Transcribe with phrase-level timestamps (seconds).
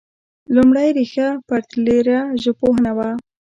[0.55, 3.09] لومړۍ ريښه پرتلیره ژبپوهنه وه